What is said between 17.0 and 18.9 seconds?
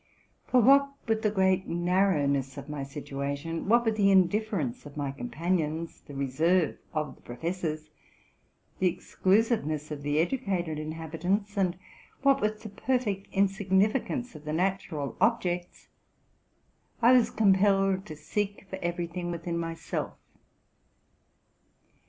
—I was compelled to seek for